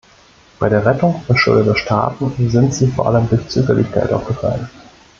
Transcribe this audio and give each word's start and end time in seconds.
Bei 0.57 0.67
der 0.67 0.83
Rettung 0.83 1.21
verschuldeter 1.27 1.75
Staaten 1.77 2.33
sind 2.49 2.73
sie 2.73 2.87
vor 2.87 3.05
allem 3.05 3.29
durch 3.29 3.47
Zögerlichkeit 3.49 4.11
aufgefallen. 4.11 4.67